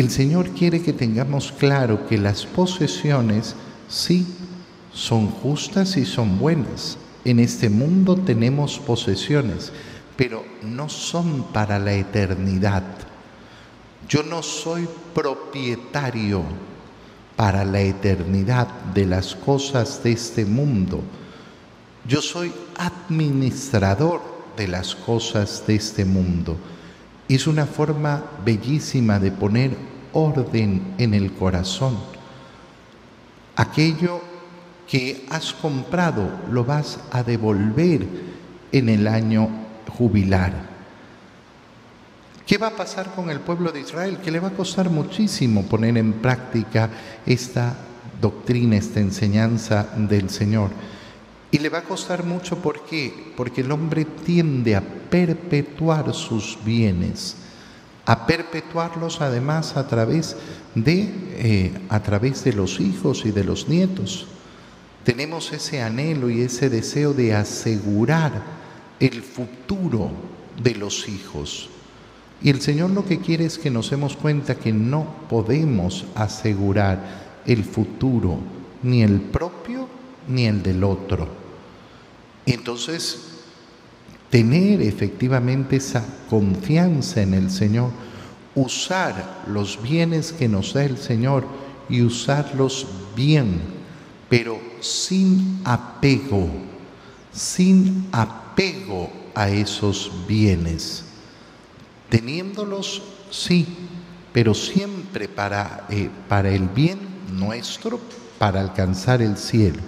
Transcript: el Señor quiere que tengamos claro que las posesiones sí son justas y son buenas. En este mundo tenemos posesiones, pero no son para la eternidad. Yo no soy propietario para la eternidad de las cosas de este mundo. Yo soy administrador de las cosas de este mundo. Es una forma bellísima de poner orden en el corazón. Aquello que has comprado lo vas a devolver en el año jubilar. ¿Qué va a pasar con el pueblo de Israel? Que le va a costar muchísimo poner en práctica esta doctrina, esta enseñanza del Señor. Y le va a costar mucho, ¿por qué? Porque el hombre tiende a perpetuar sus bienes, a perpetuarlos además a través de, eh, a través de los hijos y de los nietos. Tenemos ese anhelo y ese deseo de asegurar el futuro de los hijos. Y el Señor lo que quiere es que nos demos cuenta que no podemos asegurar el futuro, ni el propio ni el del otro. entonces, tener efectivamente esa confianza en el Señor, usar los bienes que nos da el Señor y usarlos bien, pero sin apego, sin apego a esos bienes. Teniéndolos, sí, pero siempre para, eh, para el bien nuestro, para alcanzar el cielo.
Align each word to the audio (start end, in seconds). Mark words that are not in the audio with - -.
el 0.00 0.10
Señor 0.10 0.50
quiere 0.50 0.82
que 0.82 0.92
tengamos 0.92 1.52
claro 1.52 2.06
que 2.06 2.16
las 2.16 2.46
posesiones 2.46 3.54
sí 3.88 4.26
son 4.92 5.28
justas 5.28 5.96
y 5.96 6.04
son 6.04 6.38
buenas. 6.38 6.96
En 7.24 7.38
este 7.38 7.68
mundo 7.68 8.16
tenemos 8.16 8.78
posesiones, 8.78 9.72
pero 10.16 10.44
no 10.62 10.88
son 10.88 11.44
para 11.52 11.78
la 11.78 11.92
eternidad. 11.92 12.82
Yo 14.08 14.22
no 14.22 14.42
soy 14.42 14.88
propietario 15.14 16.42
para 17.36 17.64
la 17.64 17.80
eternidad 17.80 18.68
de 18.94 19.06
las 19.06 19.34
cosas 19.34 20.02
de 20.02 20.12
este 20.12 20.44
mundo. 20.44 21.02
Yo 22.06 22.22
soy 22.22 22.52
administrador 22.76 24.20
de 24.56 24.68
las 24.68 24.94
cosas 24.94 25.64
de 25.66 25.74
este 25.74 26.04
mundo. 26.04 26.56
Es 27.34 27.46
una 27.46 27.64
forma 27.64 28.24
bellísima 28.44 29.20
de 29.20 29.30
poner 29.30 29.76
orden 30.12 30.94
en 30.98 31.14
el 31.14 31.32
corazón. 31.32 31.96
Aquello 33.54 34.20
que 34.88 35.26
has 35.30 35.52
comprado 35.52 36.28
lo 36.50 36.64
vas 36.64 36.98
a 37.12 37.22
devolver 37.22 38.04
en 38.72 38.88
el 38.88 39.06
año 39.06 39.48
jubilar. 39.96 40.70
¿Qué 42.44 42.58
va 42.58 42.66
a 42.66 42.76
pasar 42.76 43.14
con 43.14 43.30
el 43.30 43.38
pueblo 43.38 43.70
de 43.70 43.82
Israel? 43.82 44.18
Que 44.18 44.32
le 44.32 44.40
va 44.40 44.48
a 44.48 44.54
costar 44.54 44.90
muchísimo 44.90 45.62
poner 45.66 45.98
en 45.98 46.14
práctica 46.14 46.90
esta 47.26 47.76
doctrina, 48.20 48.76
esta 48.76 48.98
enseñanza 48.98 49.86
del 49.96 50.30
Señor. 50.30 50.70
Y 51.52 51.58
le 51.58 51.68
va 51.68 51.78
a 51.78 51.84
costar 51.84 52.24
mucho, 52.24 52.58
¿por 52.58 52.84
qué? 52.86 53.32
Porque 53.36 53.60
el 53.60 53.70
hombre 53.70 54.04
tiende 54.04 54.74
a 54.74 54.82
perpetuar 55.10 56.14
sus 56.14 56.58
bienes, 56.64 57.36
a 58.06 58.26
perpetuarlos 58.26 59.20
además 59.20 59.76
a 59.76 59.86
través 59.86 60.36
de, 60.74 61.12
eh, 61.36 61.72
a 61.88 62.02
través 62.02 62.44
de 62.44 62.52
los 62.52 62.80
hijos 62.80 63.24
y 63.26 63.30
de 63.30 63.44
los 63.44 63.68
nietos. 63.68 64.26
Tenemos 65.04 65.52
ese 65.52 65.82
anhelo 65.82 66.30
y 66.30 66.42
ese 66.42 66.70
deseo 66.70 67.12
de 67.12 67.34
asegurar 67.34 68.42
el 69.00 69.22
futuro 69.22 70.10
de 70.62 70.74
los 70.74 71.08
hijos. 71.08 71.70
Y 72.42 72.50
el 72.50 72.60
Señor 72.60 72.90
lo 72.90 73.04
que 73.04 73.18
quiere 73.18 73.44
es 73.44 73.58
que 73.58 73.70
nos 73.70 73.90
demos 73.90 74.16
cuenta 74.16 74.54
que 74.54 74.72
no 74.72 75.26
podemos 75.28 76.06
asegurar 76.14 77.42
el 77.46 77.64
futuro, 77.64 78.38
ni 78.82 79.02
el 79.02 79.20
propio 79.20 79.88
ni 80.28 80.46
el 80.46 80.62
del 80.62 80.84
otro. 80.84 81.28
entonces, 82.46 83.39
tener 84.30 84.80
efectivamente 84.80 85.76
esa 85.76 86.04
confianza 86.30 87.20
en 87.20 87.34
el 87.34 87.50
Señor, 87.50 87.90
usar 88.54 89.42
los 89.48 89.82
bienes 89.82 90.32
que 90.32 90.48
nos 90.48 90.72
da 90.72 90.84
el 90.84 90.96
Señor 90.96 91.44
y 91.88 92.02
usarlos 92.02 92.86
bien, 93.16 93.60
pero 94.28 94.58
sin 94.80 95.60
apego, 95.64 96.48
sin 97.32 98.08
apego 98.12 99.10
a 99.34 99.50
esos 99.50 100.12
bienes. 100.28 101.04
Teniéndolos, 102.08 103.02
sí, 103.30 103.66
pero 104.32 104.54
siempre 104.54 105.28
para, 105.28 105.86
eh, 105.90 106.08
para 106.28 106.50
el 106.50 106.68
bien 106.68 106.98
nuestro, 107.32 108.00
para 108.38 108.60
alcanzar 108.60 109.22
el 109.22 109.36
cielo. 109.36 109.80